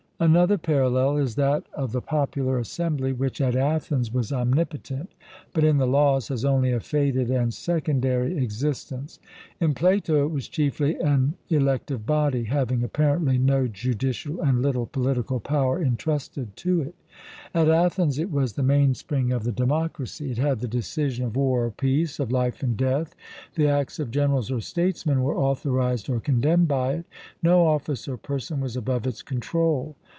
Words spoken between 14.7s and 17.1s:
political power entrusted to it.